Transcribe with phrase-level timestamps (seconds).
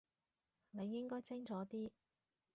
[0.71, 1.91] 你應該清楚啲